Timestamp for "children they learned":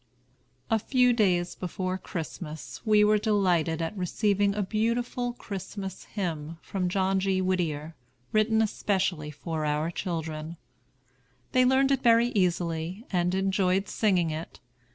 9.91-11.91